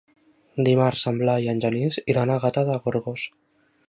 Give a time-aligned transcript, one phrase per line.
[0.67, 3.27] Dimarts en Blai i en Genís iran a Gata de Gorgos.